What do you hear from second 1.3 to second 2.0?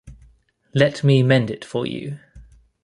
it for